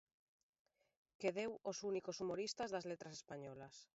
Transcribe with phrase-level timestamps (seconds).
[1.19, 3.75] Que deu os únicos 'humoristas' das letras españolas.